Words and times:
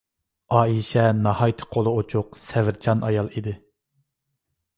ئائىشە 0.59 1.03
ناھايىتى 1.27 1.67
قولى 1.75 1.93
ئوچۇق، 1.99 2.41
سەۋرچان 2.47 3.05
ئايال 3.11 3.31
ئىدى. 3.37 3.55